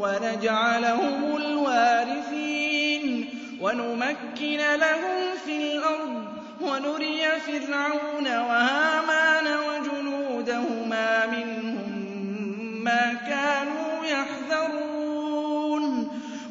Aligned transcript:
ونجعلهم 0.00 1.36
الوارثين 1.36 3.28
ونمكن 3.60 4.58
لهم 4.74 5.36
في 5.44 5.72
الأرض 5.72 6.24
ونري 6.60 7.22
فرعون 7.46 8.26
وهامان 8.26 9.46
وجنودهما 9.46 11.26
منهم 11.26 11.92
ما 12.84 13.14
كانوا 13.28 14.04
يحذرون. 14.04 14.88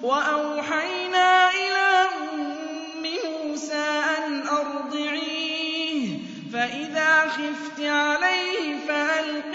وأوحينا 0.03 1.49
إلى 1.49 2.07
أم 2.23 3.03
موسى 3.03 4.01
أن 4.17 4.47
أرضعيه 4.47 6.17
فإذا 6.53 7.27
خفت 7.27 7.79
عليه 7.79 8.77
فألقيه 8.87 9.46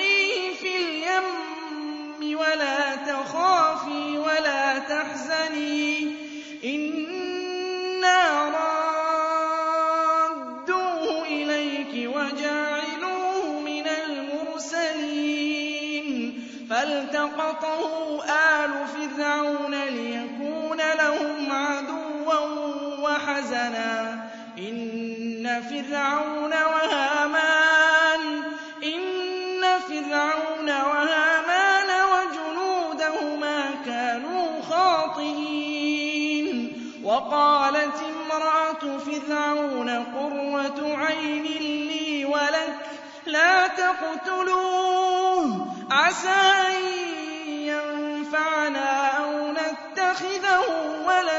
إن 25.53 25.63
فرعون 25.63 26.53
وهامان 26.53 28.43
إن 28.85 29.65
فرعون 29.89 30.69
وهامان 30.69 31.91
وجنودهما 32.13 33.71
كانوا 33.87 34.63
خاطئين. 34.63 36.49
وقالت 37.05 37.97
امرأة 38.03 38.99
فرعون 38.99 39.89
قرة 39.89 40.97
عين 40.97 41.43
لي 41.43 42.25
ولك 42.25 42.77
لا 43.27 43.67
تقتلوه 43.67 45.67
عسى 45.91 46.29
أن 46.69 46.75
ينفعنا 47.49 49.09
أو 49.19 49.53
نتخذه 49.53 50.65
ولدا 51.07 51.32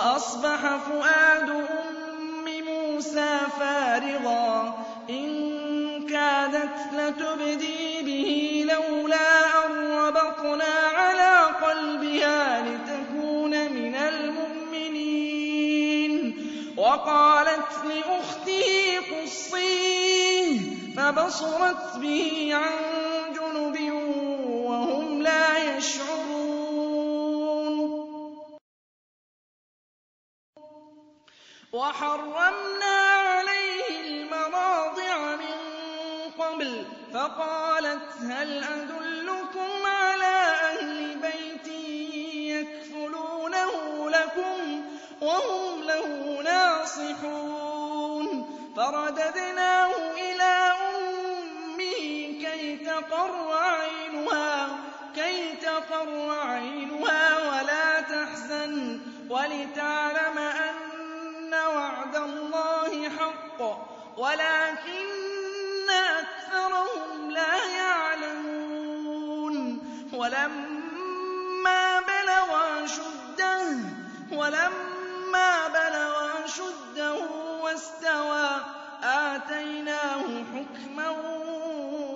وأصبح 0.00 0.76
فؤاد 0.76 1.50
أم 1.50 2.44
موسى 2.64 3.38
فارغا. 3.60 4.74
إن 5.10 5.30
كادت 6.06 6.78
لتبدي 6.92 8.02
به 8.02 8.64
لولا 8.72 9.66
أن 9.66 9.72
ربطنا 9.92 10.74
على 10.94 11.38
قلبها 11.66 12.60
لتكون 12.60 13.72
من 13.72 13.94
المؤمنين. 13.94 15.34
وقالت 16.76 17.72
لأخته 17.84 18.98
قصيه 19.12 20.60
فبصرت 20.96 21.96
به 21.96 22.50
عن 22.52 22.72
جنب 23.34 23.92
وهم 24.50 25.22
لا 25.22 25.76
يشعرون. 25.76 26.19
وحرمنا 31.80 32.96
عليه 33.26 34.00
المراضع 34.00 35.36
من 35.36 35.56
قبل 36.38 36.84
فقالت 37.14 38.12
هل 38.22 38.64
أدلكم 38.64 39.86
على 39.86 40.36
أهل 40.70 41.18
بيت 41.18 41.66
يكفلونه 42.44 44.10
لكم 44.10 44.84
وهم 45.20 45.82
له 45.82 46.42
ناصحون؟ 46.44 48.26
فرددناه 48.76 49.92
إلى 50.12 50.72
أمه 50.90 52.00
كي 52.42 52.76
تقر 52.76 53.52
عينها 53.52 54.50
ولكن 64.20 65.90
أكثرهم 65.90 67.30
لا 67.30 67.64
يعلمون. 67.76 69.56
ولما 70.12 72.00
بلغ 72.00 72.84
أشده 72.84 73.62
ولما 74.32 75.68
بلغ 75.68 76.44
أشده 76.44 77.14
واستوى 77.62 78.48
آتيناه 79.02 80.44
حكما 80.54 81.10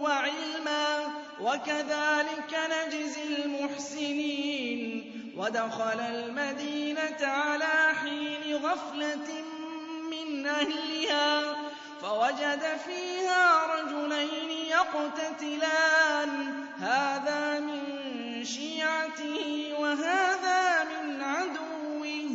وعلما 0.03 0.87
وكذلك 1.41 2.53
نجزي 2.71 3.45
المحسنين. 3.45 4.91
ودخل 5.37 6.01
المدينة 6.01 7.21
على 7.21 7.95
حين 8.03 8.57
غفلة 8.57 9.45
من 10.11 10.47
أهلها. 10.47 11.54
فوجد 12.05 12.63
فيها 12.87 13.67
رجلين 13.67 14.51
يقتتلان. 14.69 16.31
هذا 16.81 17.61
من 17.61 18.45
شيعته 18.45 19.75
وهذا 19.79 20.85
من 20.85 21.23
عدوه. 21.23 22.31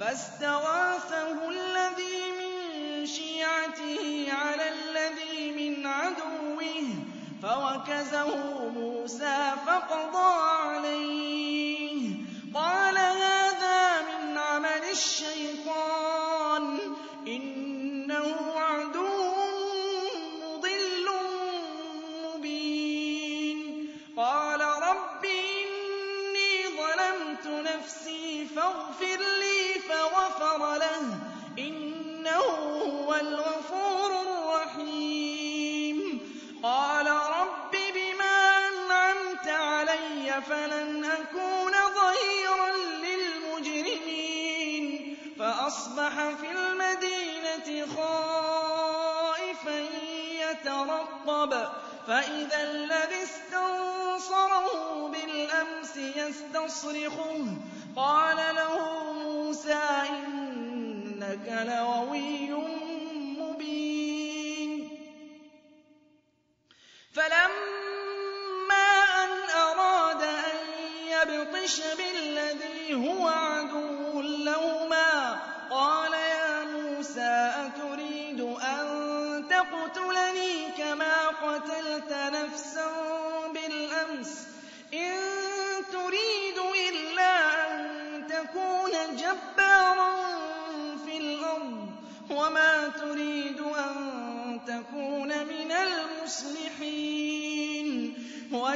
فاستغاثه 0.00 1.48
الذي 1.48 2.22
من 2.40 3.06
شيعته 3.06 4.26
على 4.32 4.68
الذي 4.68 5.70
من 5.70 5.86
عدوه. 5.86 6.84
فوكزه 7.42 8.36
موسى 8.68 9.52
فقضى 9.66 10.34
عليه. 10.66 12.10
قال 12.54 12.85
يَتَرَقَّبُ 51.46 51.68
فَإِذَا 52.06 52.62
الَّذِي 52.62 53.22
اسْتَنصَرَهُ 53.22 55.08
بِالْأَمْسِ 55.08 55.96
يَسْتَصْرِخُهُ 55.96 57.56
قَالَ 57.96 58.54
لَهُ 58.54 59.12
مُوسَىٰ 59.12 60.02
إِنَّكَ 60.08 61.46
لَغَوِيٌّ 61.68 62.55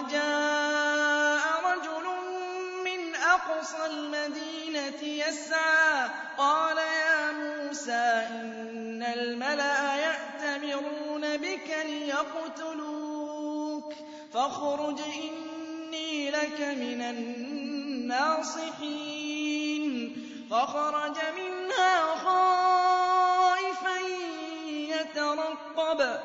وَجَاءَ 0.00 1.44
رَجُلٌ 1.64 2.06
مِّنْ 2.84 3.14
أَقْصَى 3.14 3.86
الْمَدِينَةِ 3.86 5.02
يَسْعَىٰ 5.02 6.08
قَالَ 6.38 6.76
يَا 6.78 7.32
مُوسَىٰ 7.32 8.26
إِنَّ 8.30 9.02
الْمَلَأَ 9.02 9.96
يَأْتَمِرُونَ 9.96 11.36
بِكَ 11.36 11.76
لِيَقْتُلُوكَ 11.84 13.12
فَاخْرُجْ 14.32 15.00
إِنِّي 15.00 16.30
لَكَ 16.30 16.60
مِنَ 16.60 17.00
النَّاصِحِينَ. 17.02 18.56
فَخَرَجَ 20.50 21.18
مِنْهَا 21.36 22.14
خَائِفًا 22.24 23.98
يَتَرَقَّبُ 24.66 26.20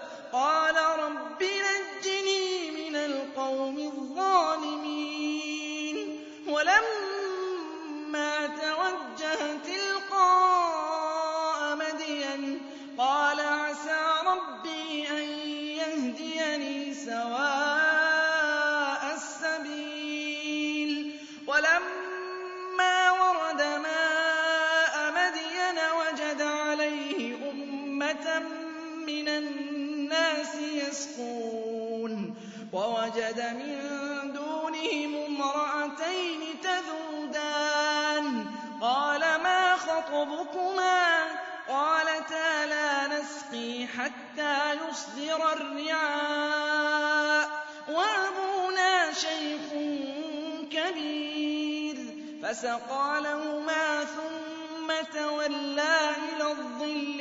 فَسَقَىٰ 52.66 54.06
ثُمَّ 54.06 54.90
تَوَلَّىٰ 55.14 56.16
إِلَى 56.26 56.46
الظِّلِّ 56.52 57.20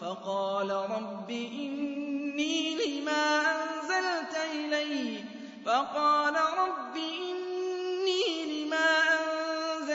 فَقَالَ 0.00 0.70
رَبِّ 0.70 1.30
إِنِّي 1.30 2.58
لِمَا 2.82 3.24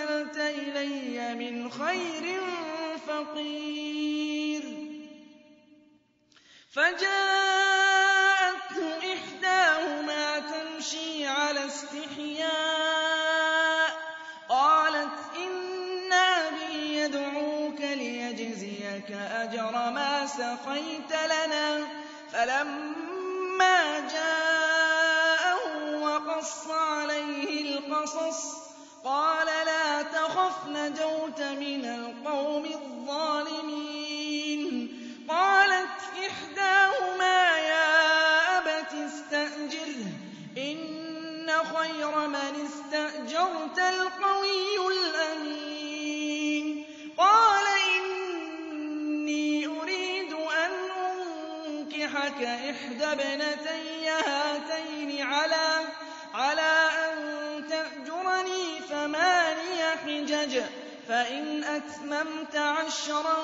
أَنزَلْتَ 0.03 0.37
إِلَيَّ 0.37 1.33
مِنْ 1.35 1.69
خَيْرٍ 1.71 2.25
فَقِيرٌ. 3.07 4.63
سَقَيْتَ 20.63 21.11
لَنَا 21.11 21.83
ۚ 21.83 21.87
فَلَمَّا 22.33 23.99
جَاءَهُ 23.99 25.63
وَقَصَّ 26.01 26.67
عَلَيْهِ 26.67 27.77
الْقَصَصُ 27.77 28.55
قَالَ 29.03 29.47
لَا 29.65 30.01
تَخَفْ 30.01 30.67
نَجَوْتَ 30.67 31.41
مِنَ 31.41 31.85
الْقَوْمِ 31.85 32.65
الظَّالِمِينَ. 32.65 34.03
قَالَتْ 35.29 35.99
إِحْدَاهُمَا 36.27 37.57
يَا 37.57 37.87
أَبَتِ 38.57 38.93
اسْتَأْجِرْهُ 38.93 40.05
ۖ 40.55 40.57
إِنَّ 40.57 41.51
خَيْرَ 41.75 42.27
مَنِ 42.27 42.67
اسْتَأْجَرْتَ 42.67 43.79
الْقَوِيُّ 43.79 44.77
الْأَمِينُ. 44.87 45.62
إِحْدَى 52.45 53.05
ابْنَتَيَّ 53.05 54.09
هَاتَيْنِ 54.09 55.21
عَلَىٰ 56.33 56.89
أَن 57.05 57.17
تَأْجُرَنِي 57.69 58.79
ثَمَانِيَ 58.89 59.83
حِجَجٍ 60.05 60.59
ۖ 60.59 60.65
فَإِنْ 61.07 61.63
أَتْمَمْتَ 61.63 62.55
عَشْرًا 62.55 63.37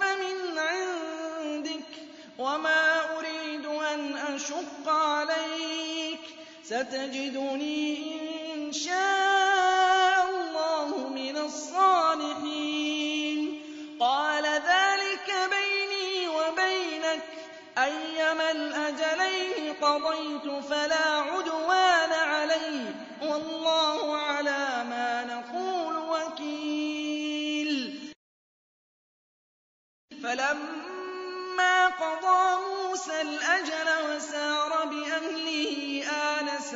فَمِنْ 0.00 0.58
عِندِكَ 0.58 1.80
ۖ 1.80 1.98
وَمَا 2.38 3.18
أُرِيدُ 3.18 3.66
أَنْ 3.66 4.16
أَشُقَّ 4.16 4.88
عَلَيْكَ 4.88 6.20
ۚ 6.20 6.30
سَتَجِدُنِي 6.64 7.82
إِن 8.54 8.72
شَاءَ 8.72 10.30
اللَّهُ 10.30 11.08
مِنَ 11.08 11.36
الصَّالِحِينَ. 11.36 12.79
قَالَ 14.00 14.42
ذَٰلِكَ 14.44 15.28
بَيْنِي 15.50 16.28
وَبَيْنَكَ 16.28 17.20
ۖ. 17.20 17.78
أَيَّمَا 17.78 18.50
الْأَجَلَيْنِ 18.50 19.74
قَضَيْتُ 19.74 20.64
فَلَا 20.64 21.06
عُدْوَانَ 21.28 22.12
عَلَيَّ 22.12 22.84
ۖ. 22.92 23.22
وَاللَّهُ 23.22 24.16
عَلَىٰ 24.16 24.84
مَا 24.84 25.24
نَقُولُ 25.24 25.96
وَكِيلٌ. 25.96 27.70
فَلَمَّا 30.22 31.86
قَضَىٰ 31.86 32.60
مُوسَى 32.68 33.20
الْأَجَلَ 33.20 33.88
وَسَارَ 34.16 34.84
بِأَهْلِهِ 34.86 36.04
آنَسَ 36.40 36.74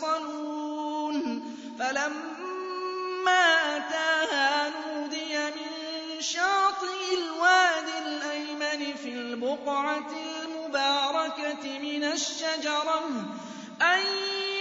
تَصْطَلُونَ 0.00 1.16
فَلَمَّا 1.78 3.76
أَتَاهَا 3.76 4.68
نُودِيَ 4.68 5.38
مِن 5.38 6.20
شَاطِئِ 6.20 7.14
الْوَادِ 7.18 7.88
الْأَيْمَنِ 8.06 8.94
في 8.96 9.08
الْبُقْعَةِ 9.08 10.10
الْمُبَارَكَةِ 10.42 11.78
مِنَ 11.78 12.04
الشَّجَرَةِ. 12.04 13.08
أَن 13.82 14.00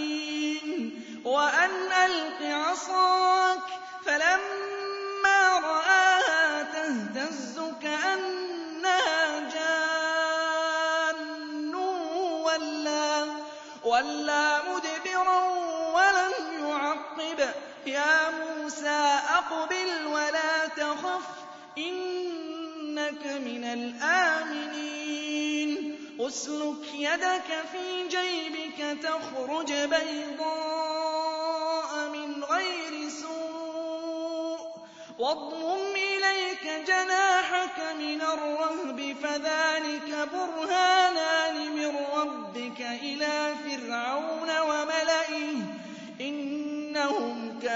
وَأَنْ 1.24 1.70
أَلْقِ 1.92 2.42
عَصَاكَ 2.42 3.12
ۖ 3.12 3.15
وَلَّىٰ 14.26 14.62
مُدْبِرًا 14.74 15.40
وَلَمْ 15.96 16.34
يُعَقِّبْ 16.68 17.40
ۚ. 17.40 17.54
يَا 17.86 18.30
مُوسَىٰ 18.30 19.20
أَقْبِلْ 19.38 20.06
وَلَا 20.06 20.66
تَخَفْ 20.66 21.22
ۖ 21.22 21.38
إِنَّكَ 21.78 23.26
مِنَ 23.26 23.64
الْآمِنِينَ. 23.78 24.90
اسْلُكْ 26.20 26.84
يَدَكَ 26.94 27.50
فِي 27.72 28.08
جَيْبِكَ 28.08 28.78
تَخْرُجْ 29.02 29.72
بَيْضَاءَ 29.94 31.28
مِنْ 32.14 32.44
غَيْرِ 32.44 33.08
سُوءٍ. 33.22 34.60
وَاضْمُمْ 35.18 35.80
إِلَيْكَ 35.96 36.64
جَنَاحَكَ 36.90 37.78
مِنَ 37.98 38.20
الرَّهْبِ 38.34 39.16
فَذَانِكَ 39.22 40.10
بُرْهَانَانِ 40.32 41.56
مِن 41.76 41.90
رَّبِّكَ 42.14 42.80
إِلَىٰ 42.80 43.35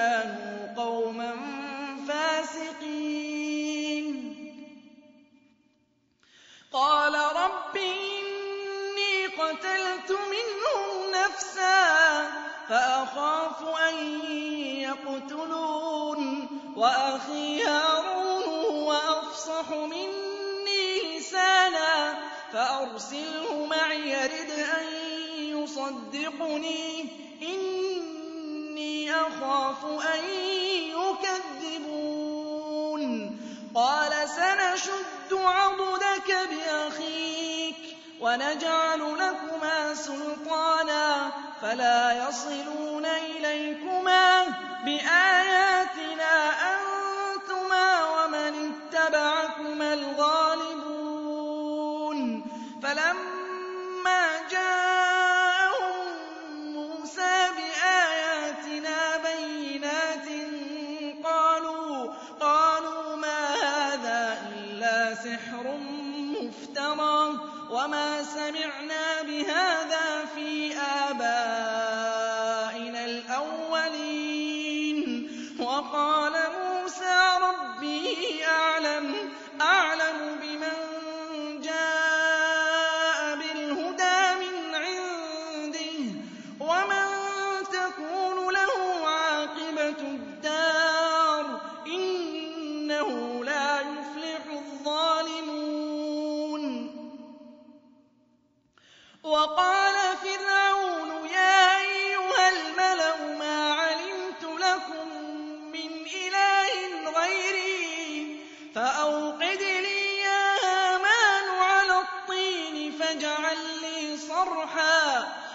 كَانُوا 0.01 0.75
قَوْمًا 0.77 1.33
فَاسِقِينَ. 2.09 4.07
قَالَ 6.73 7.15
رَبِّ 7.15 7.77
إِنِّي 7.77 9.27
قَتَلْتُ 9.27 10.11
مِنْهُمْ 10.11 11.11
نَفْسًا 11.13 12.31
فَأَخَافُ 12.69 13.63
أَن 13.63 13.95
يَقْتُلُونِ. 14.81 16.49
وَأَخِي 16.77 17.63
هَارُونُ 17.65 18.43
هُوَ 18.43 18.93
مِنِّي 19.73 21.19
لِسَانًا 21.19 22.15
فَأَرْسِلْهُ 22.53 23.67
مَعِيَ 23.67 24.27
رِدْءًا 24.27 24.83
يُصَدِّقُنِي. 25.39 26.90
وَنَجْعَلُ 38.31 39.01
لَكُمَا 39.19 39.95
سُلْطَانًا 39.95 41.31
فَلَا 41.63 42.29
يَصِلُونَ 42.29 42.90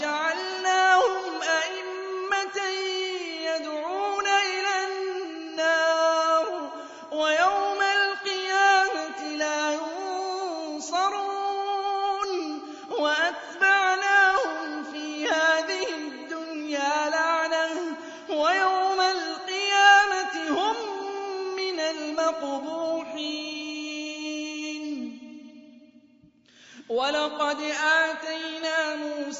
وَجَعَلْنَاهُمْ 0.00 1.42
أَئِمَّةً 1.42 2.58
يَدْعُونَ 3.48 4.26
إِلَى 4.26 4.74
النَّارِ 4.88 6.44
وَيَوْمَ 7.12 7.80
الْقِيَامَةِ 7.82 9.20
لَا 9.36 9.72
يُنصَرُونَ. 9.72 11.10
وَأَتْبَعْنَاهُمْ 12.90 14.84
فِي 14.92 15.28
هَٰذِهِ 15.28 15.88
الدُّنْيَا 15.94 17.10
لَعْنَةً 17.10 17.96
وَيَوْمَ 18.28 19.00
الْقِيَامَةِ 19.00 20.34
هُم 20.48 20.76
مِّنَ 21.60 21.78
الْمَقْبُوحِينَ. 21.80 23.20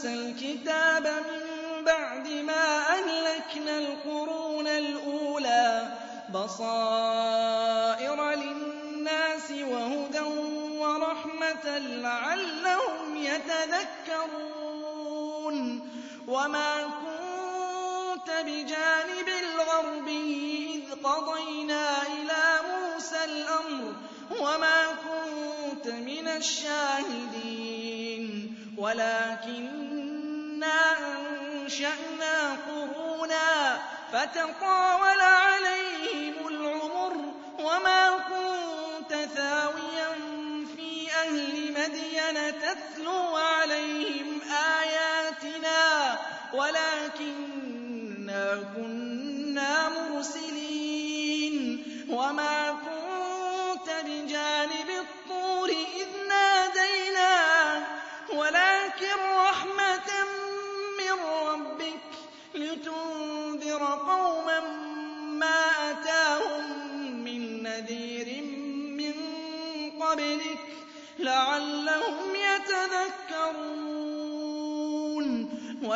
مُوسَى 0.00 0.14
الْكِتَابَ 0.14 1.04
مِن 1.07 1.85
بَعْدِ 1.85 2.28
مَا 2.28 2.80
أَهْلَكْنَا 2.88 3.78
الْقُرُونَ 3.78 4.66
الْأُولَىٰ 4.66 5.99
بَصَائِرَ 6.35 8.30
لِلنَّاسِ 8.33 9.50
وَهُدًى 9.50 10.21
وَرَحْمَةً 10.80 11.78
لَّعَلَّهُمْ 11.78 13.16
يَتَذَكَّرُونَ 13.16 14.40
وَمَا 16.28 16.83
كُنتَ 17.04 18.30
بِجَانِبِ 18.47 19.28
الْغَرْبِيِّ 19.45 20.75
إِذْ 20.75 20.95
قَضَيْنَا 21.04 22.02
إِلَىٰ 22.02 22.61
مُوسَى 22.73 23.25
الْأَمْرَ 23.25 23.92
وَمَا 24.40 24.80
كُنتَ 25.04 25.87
مِنَ 25.87 26.28
الشَّاهِدِينَ. 26.28 27.50
وَلَٰكِنَّا 28.80 29.80
أَنشَأْنَا 30.81 32.57
قُرُونًا 32.67 33.79
فَتَطَاوَلَ 34.13 35.21
عَلَيْهِمُ 35.21 36.49
الْعُمُرُ 36.49 37.15
وَمَا 37.59 38.03
كُنتَ 38.31 39.13
ثَاوِيًا 39.15 40.11
فِي 40.77 41.09
أَهْلِ 41.23 41.73
مَدْيَنَ 41.73 42.61
تَتْلُو 42.61 43.37
عَلَيْهِمْ 43.37 44.41
آيَاتِنَا 44.81 46.19
وَلَٰكِنَّا 46.55 47.50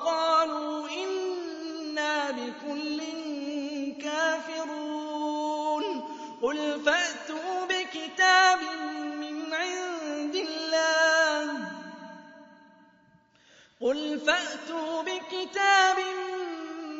وَقَالُوا 0.00 0.88
إِنَّا 0.88 2.30
بِكُلٍّ 2.30 3.00
كَافِرُونَ. 4.02 5.84
قُلْ 6.42 6.80
فَأْتُوا 6.80 7.66
بِكِتَابٍ 7.66 8.60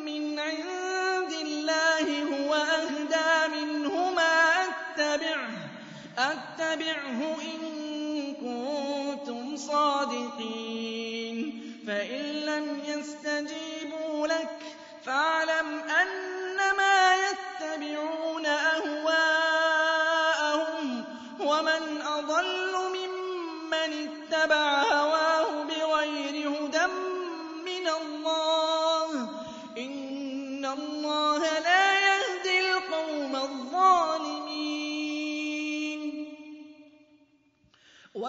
مِّنْ 0.05 0.39
عِندِ 0.39 1.31
اللَّهِ. 1.31 2.07
هُوَ 2.23 2.53
أَهْدَىٰ 2.55 3.47
مِنْهُمَا 3.61 4.63
أَتَّبِعْهُ 6.17 7.19
إِن 7.41 7.61
كُنتُمْ 8.33 9.57
صَادِقِينَ. 9.57 11.10
فَإِن 11.87 12.21
لَّمْ 12.21 12.79
يَسْتَجِيبُوا 12.85 14.27
لَكَ 14.27 14.59
فَاعْلَمْ 15.05 15.67
أَنَّمَا 15.79 16.30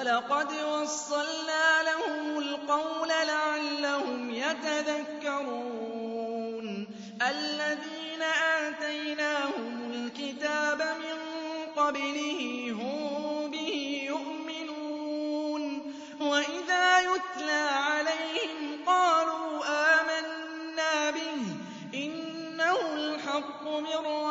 وَلَقَدْ 0.02 0.52
وَصَّلْنَا 0.52 1.82
لَهُمُ 1.82 2.38
الْقَوْلَ 2.38 3.09
لَعَلَّهُمْ 3.09 4.30
يَتَذَكَّرُونَ. 4.35 5.47
الَّذِينَ 7.30 8.23
آتَيْنَاهُمُ 8.23 9.90
الْكِتَابَ 9.94 10.78
مِن 10.78 11.18
قَبْلِهِ 11.76 12.71
هُم 12.73 13.50
بِهِ 13.50 14.02
يُؤْمِنُونَ. 14.06 15.62
وَإِذَا 16.21 16.99
يُتْلَىٰ 16.99 17.68
عَلَيْهِمْ 17.73 18.84
قَالُوا 18.86 19.65
آمَنَّا 20.00 21.10
بِهِ. 21.10 21.43
إِنَّهُ 21.95 22.95
الْحَقُّ 22.95 23.62
مِن 23.69 24.22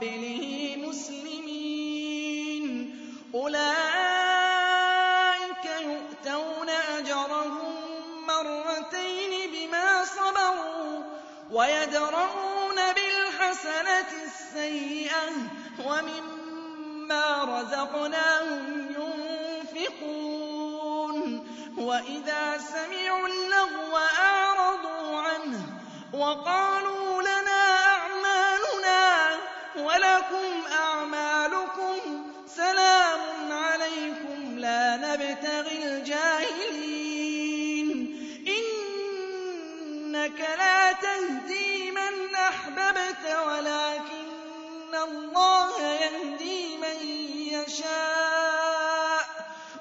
قَبْلِهِ 0.00 0.76
مُسْلِمِينَ. 0.88 2.64
أُولَٰئِكَ 3.34 3.64
يُؤْتَوْنَ 5.80 6.68
أَجْرَهُم 6.68 7.74
مَّرَّتَيْنِ 8.26 9.32
بِمَا 9.52 10.04
صَبَرُوا 10.04 11.02
وَيَدْرَءُونَ 11.50 12.78
بِالْحَسَنَةِ 12.96 14.10
السَّيِّئَةَ 14.24 15.30
وَمِمَّا 15.86 17.44
رَزَقْنَاهُمْ 17.44 18.64
يُنفِقُونَ. 19.80 21.20
وَإِذَا 21.78 22.58
سَمِعُوا 22.58 23.26
اللَّغْوَ 23.28 23.94
أَعْرَضُوا 24.32 25.20
عَنْهُ 25.20 25.62
وَقَالُوا 26.12 26.99
وَلَكُمْ 30.30 30.66
أَعْمَالُكُمْ 30.72 31.98
سَلَامٌ 32.46 33.52
عَلَيْكُمْ 33.52 34.58
لَا 34.58 34.96
نَبْتَغِي 34.96 35.84
الْجَاهِلِينَ. 35.84 37.88
إِنَّكَ 38.58 40.40
لَا 40.40 40.92
تَهْدِي 40.92 41.90
مَنْ 41.90 42.34
أَحْبَبْتَ 42.34 43.36
وَلَٰكِنَّ 43.46 44.94
اللَّهَ 44.94 45.82
يَهْدِي 45.82 46.76
مَن 46.76 46.96
يَشَاءُ 47.56 49.22
ۚ 49.22 49.26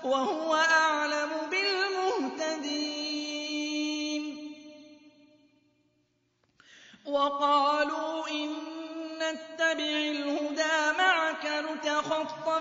وَهُوَ 0.06 0.56
أَعْلَمُ 0.56 1.30
بِالْمُهْتَدِينَ. 1.52 2.90
وَقَالُوا 7.06 7.99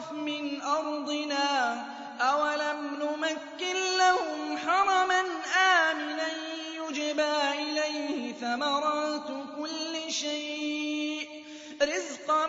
نُتَخَطَّفْ 0.09 0.13
مِنْ 0.13 0.63
أَرْضِنَا 0.63 1.75
ۚ 1.77 2.23
أَوَلَمْ 2.23 2.97
نُمَكِّن 3.03 3.77
لَّهُمْ 3.99 4.59
حَرَمًا 4.59 5.21
آمِنًا 5.91 6.29
يُجْبَىٰ 6.77 7.53
إِلَيْهِ 7.55 8.33
ثَمَرَاتُ 8.33 9.29
كُلِّ 9.57 10.13
شَيْءٍ 10.13 11.29
رِّزْقًا 11.83 12.47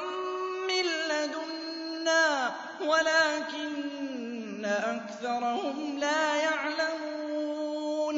مِّن 0.67 0.85
لَّدُنَّا 1.09 2.51
وَلَٰكِنَّ 2.81 4.65
أَكْثَرَهُمْ 4.65 5.97
لَا 5.99 6.35
يَعْلَمُونَ 6.35 8.17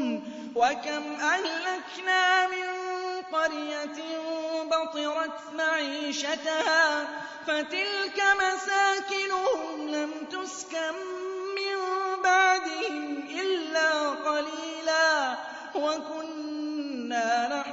وَكَمْ 0.56 1.04
أَهْلَكْنَا 1.22 2.48
مِن 2.48 2.68
قَرْيَةٍ 3.34 4.01
بَطِرَتْ 4.82 5.54
مَعِيشَتَهَا 5.54 7.08
فَتِلْكَ 7.48 8.20
مَسَاكِنُهُمْ 8.42 9.90
لَمْ 9.90 10.12
تُسْكَن 10.32 10.94
مِّن 11.58 11.78
بَعْدِهِمْ 12.24 13.18
إِلَّا 13.30 14.10
قَلِيلًا 14.10 15.36
ۖ 15.36 15.76
وَكُنَّا 15.76 17.48
نَحْنُ 17.48 17.71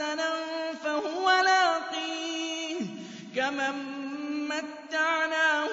حَسَنًا 0.00 0.32
فَهُوَ 0.84 1.30
لَاقِيهِ. 1.44 2.80
كَمَن 3.36 3.74
مَّتَّعْنَاهُ 4.48 5.69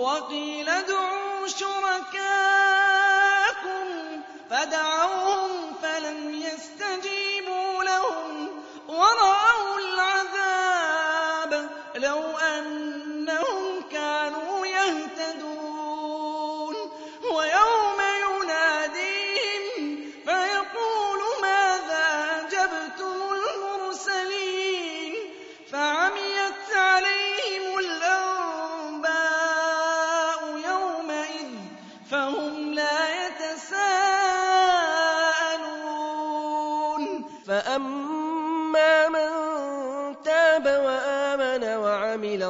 وقيل 0.00 0.68
ادعوا 0.68 1.46
شركاءكم 1.46 2.20
فدعوا 4.50 4.99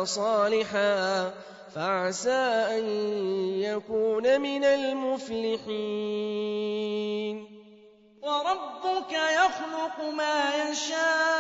صالحا 0.05 1.31
فعسى 1.75 2.67
أن 2.79 2.85
يكون 3.61 4.41
من 4.41 4.65
المفلحين. 4.65 5.81
وربك 8.23 9.13
يخلق 9.13 10.01
ما 10.17 10.71
يشاء 10.71 11.40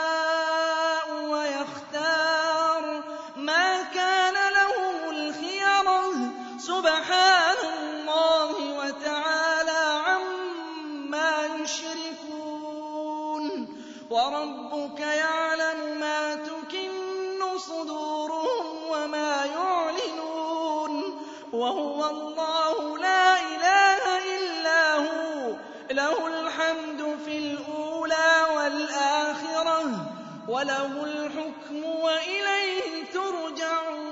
وله 30.60 31.04
الحكم 31.04 31.84
وإليه 31.84 33.04
ترجعون. 33.14 34.10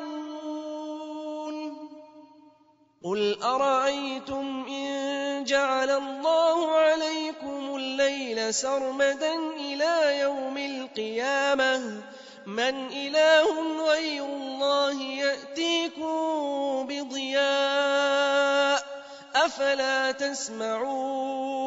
قل 3.05 3.43
أرأيتم 3.43 4.67
إن 4.69 5.45
جعل 5.45 5.91
الله 5.91 6.71
عليكم 6.71 7.77
الليل 7.77 8.55
سرمدا 8.55 9.35
إلى 9.57 10.19
يوم 10.21 10.59
القيامة؟ 10.59 12.03
من 12.47 12.87
إله 12.87 13.85
غير 13.89 14.25
الله 14.25 15.03
يأتيكم 15.03 16.17
بضياء 16.89 18.85
أفلا 19.35 20.13
تسمعون. 20.13 21.59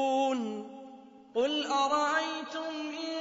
قل 1.35 1.67
أرأيتم 1.67 2.73
إن 2.89 3.20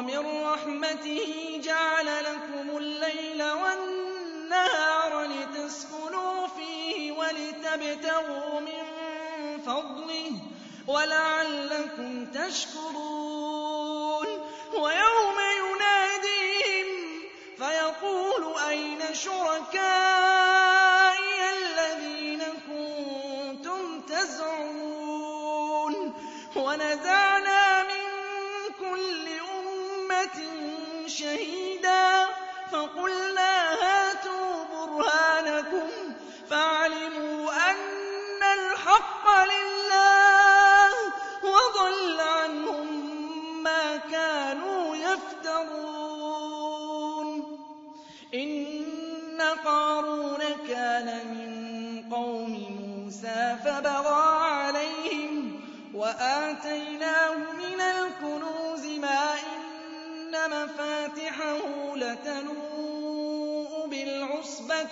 ومن 0.00 0.42
رحمته 0.44 1.60
جعل 1.64 2.06
لكم 2.24 2.76
الليل 2.76 3.42
والنهار 3.42 5.24
لتسكنوا 5.24 6.46
فيه 6.46 7.12
ولتبتغوا 7.12 8.60
من 8.60 8.84
فضله 9.66 10.32
ولعلكم 10.86 12.26
تشكرون. 12.26 13.09
أمة 30.36 31.06
شهيدا 31.06 32.26
فقلنا 32.72 33.72
هاتوا 33.72 34.64
برهانكم 34.64 35.88
فعلموا 36.50 37.70
أن 37.70 38.42
الحق 38.58 39.26
لله 39.44 40.92
وضل 41.42 42.20
عنهم 42.20 42.88
ما 43.62 43.96
كانوا 43.96 44.96
يفترون. 44.96 46.10
إن 48.34 49.40
قارون 49.64 50.38
كان 50.68 51.26
من 51.26 51.50
قوم 52.14 52.52
موسى 52.80 53.56
فبغى 53.64 54.24
عليهم 54.40 55.60
وآتيناه 55.94 56.99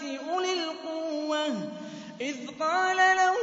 أولي 0.03 0.53
القوة. 0.53 1.71
إذ 2.21 2.37
قال 2.61 2.97
له 2.97 3.35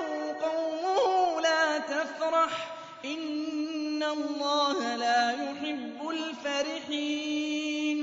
قومه 0.41 1.41
لا 1.41 1.78
تفرح 1.78 2.76
إن 3.06 4.04
الله 4.04 4.96
لا 4.96 5.32
يحب 5.32 6.10
الفرحين. 6.10 7.96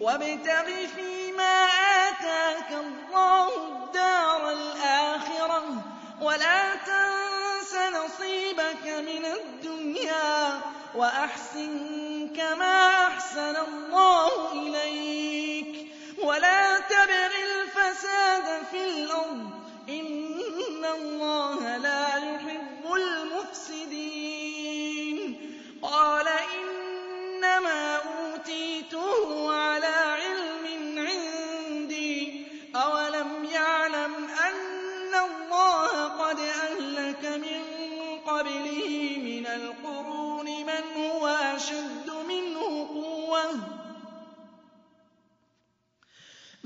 وابتغ 0.00 0.66
فيما 0.96 1.66
آتاك 2.08 2.72
الله 2.72 3.48
الدار 3.56 4.50
الآخرة 4.50 5.64
ولا 6.22 6.74
تنس 6.74 7.74
نصيبك 7.74 8.86
من 8.86 9.24
الدنيا 9.24 10.60
وأحسن 10.94 12.28
كما 12.36 13.06
أحسن 13.06 13.56
الله 13.56 14.52
إليك. 14.52 15.45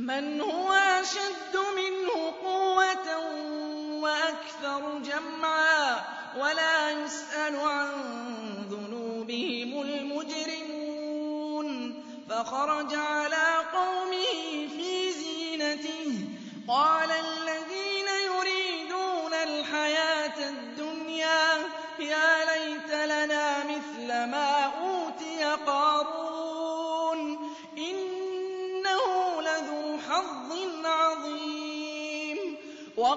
من 0.01 0.41
هو 0.41 0.73
أشد 0.73 1.57
منه 1.77 2.33
قوة 2.43 3.09
وأكثر 4.01 4.99
جمعا 4.99 6.01
ولا 6.37 6.91
يسأل 6.91 7.57
عن 7.57 7.91
ذنوبهم 8.71 9.83
المجرمون 9.83 11.69
فخرج 12.31 12.95
على 12.95 13.65
قومه 13.73 14.69
في 14.77 15.13
زينته. 15.13 16.29
قال 16.69 17.11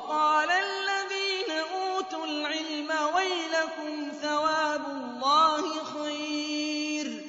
وقال 0.03 0.49
الذين 0.51 1.51
أوتوا 1.51 2.25
العلم 2.25 2.91
ويلكم 3.15 4.11
ثواب 4.21 4.85
الله 4.87 5.83
خير. 5.83 7.23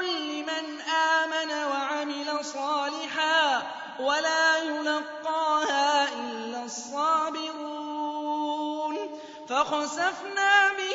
لمن 0.00 0.80
آمن 0.80 1.50
وعمل 1.50 2.44
صالحا 2.44 3.62
ولا 4.00 4.58
يلقاها 4.58 6.08
إلا 6.20 6.64
الصابرون. 6.64 7.98
فخسفنا 9.48 10.72
به 10.72 10.87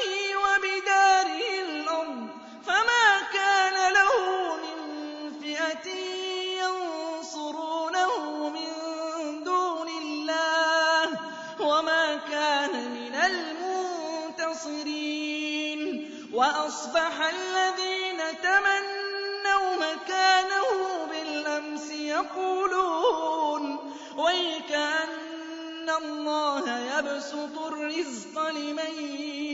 وأصبح 16.34 17.22
الذين 17.22 18.18
تمنوا 18.42 19.76
مكانه 19.76 21.06
بالأمس 21.12 21.92
يقولون 21.92 23.94
ويكأن 24.18 25.90
اللَّهَ 25.90 26.80
يَبْسُطُ 26.80 27.58
الرِّزْقَ 27.68 28.50
لِمَن 28.50 28.94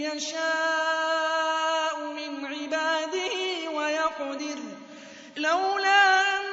يَشَاءُ 0.07 1.95
مِنْ 2.05 2.45
عِبَادِهِ 2.45 3.35
وَيَقْدِرُ 3.73 4.57
ۖ 4.57 4.59
لَوْلَا 5.37 6.21
أَن 6.21 6.43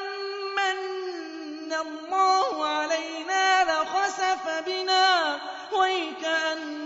مَّنَّ 0.56 1.72
اللَّهُ 1.72 2.66
عَلَيْنَا 2.66 3.64
لَخَسَفَ 3.64 4.48
بِنَا 4.66 5.38
وَيْكَأَنَّهُ 5.72 6.85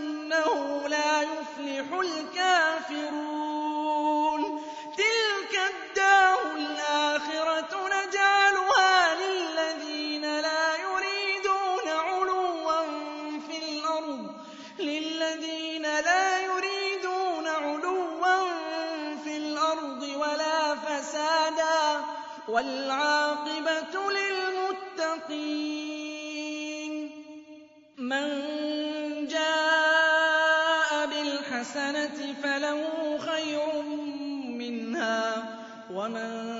وَالْعَاقِبَةُ 22.60 23.94
لِلْمُتَّقِينَ 24.12 25.30
الْحَسَنَةِ 31.22 32.34
فَلَهُ 32.42 33.18
خَيْرٌ 33.18 33.82
مِّنْهَا 34.60 35.40
ۖ 35.40 35.44
وَمَن 35.92 36.59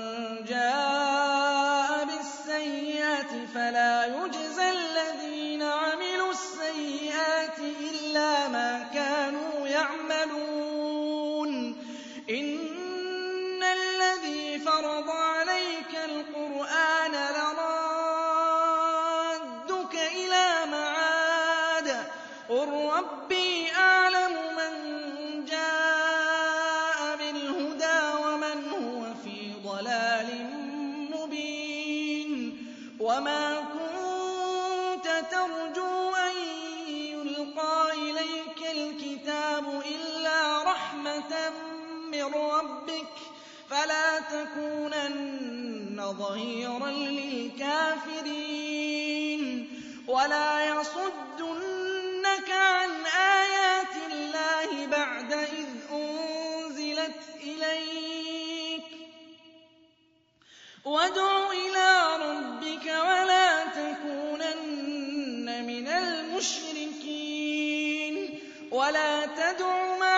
مِّن 42.27 42.33
رَّبِّكَ 42.33 43.07
ۖ 43.17 43.19
فَلَا 43.69 44.19
تَكُونَنَّ 44.19 46.13
ظَهِيرًا 46.19 46.89
لِّلْكَافِرِينَ 46.91 48.21
وَلَا 50.07 50.65
يَصُدُّنَّكَ 50.65 52.49
عَنْ 52.51 52.89
آيَاتِ 53.05 53.95
اللَّهِ 54.11 54.85
بَعْدَ 54.85 55.33
إِذْ 55.33 55.67
أُنزِلَتْ 55.91 57.21
إِلَيْكَ 57.43 58.81
ۖ. 58.81 58.83
وَادْعُ 60.85 61.51
إِلَىٰ 61.51 62.17
رَبِّكَ 62.27 62.85
وَلَا 62.85 63.65
تَكُونَنَّ 63.65 65.47
مِنَ 65.67 65.87
الْمُشْرِكِينَ 65.87 67.11
وَلَا 68.71 69.25
تَدْعُ 69.25 69.97
مَعَ 69.99 70.10